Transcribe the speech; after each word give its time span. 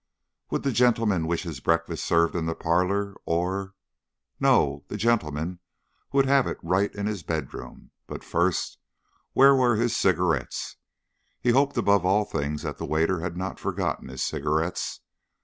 Would 0.49 0.63
the 0.63 0.71
gentleman 0.71 1.27
wish 1.27 1.43
his 1.43 1.59
breakfast 1.59 2.03
served 2.05 2.33
in 2.35 2.47
the 2.47 2.55
parlor 2.55 3.13
or 3.23 3.75
No, 4.39 4.83
the 4.87 4.97
gentleman 4.97 5.59
would 6.11 6.25
have 6.25 6.47
it 6.47 6.57
right 6.63 6.91
in 6.95 7.05
his 7.05 7.21
bedroom; 7.21 7.91
but 8.07 8.23
first, 8.23 8.79
where 9.33 9.53
were 9.55 9.75
his 9.75 9.95
cigarettes? 9.95 10.77
He 11.39 11.51
hoped 11.51 11.77
above 11.77 12.03
all 12.03 12.25
things 12.25 12.63
that 12.63 12.79
the 12.79 12.85
waiter 12.87 13.19
had 13.19 13.37
not 13.37 13.59
forgotten 13.59 14.07
his 14.07 14.23
cigarettes. 14.23 15.01